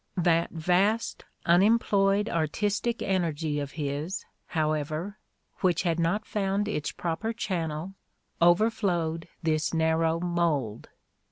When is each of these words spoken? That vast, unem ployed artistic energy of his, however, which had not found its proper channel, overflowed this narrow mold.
That 0.17 0.49
vast, 0.49 1.25
unem 1.45 1.77
ployed 1.77 2.27
artistic 2.27 3.03
energy 3.03 3.59
of 3.59 3.73
his, 3.73 4.25
however, 4.47 5.19
which 5.59 5.83
had 5.83 5.99
not 5.99 6.25
found 6.25 6.67
its 6.67 6.91
proper 6.91 7.33
channel, 7.33 7.93
overflowed 8.41 9.27
this 9.43 9.75
narrow 9.75 10.19
mold. 10.19 10.89